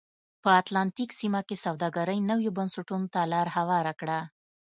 په 0.43 0.49
اتلانتیک 0.61 1.09
سیمه 1.19 1.41
کې 1.47 1.57
سوداګرۍ 1.65 2.19
نویو 2.29 2.55
بنسټونو 2.57 3.07
ته 3.13 3.21
لار 3.31 3.47
هواره 3.57 3.93
کړه. 3.99 4.19